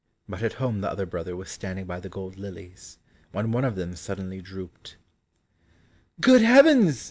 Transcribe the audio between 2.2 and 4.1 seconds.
lilies, when one of them